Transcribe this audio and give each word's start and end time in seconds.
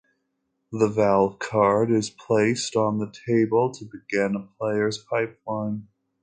The 0.71 0.89
valve 0.89 1.37
card 1.37 1.91
is 1.91 2.09
placed 2.09 2.75
on 2.75 2.97
the 2.97 3.13
table 3.27 3.71
to 3.71 3.85
begin 3.85 4.35
a 4.35 4.47
player's 4.57 4.97
pipeline. 4.97 5.89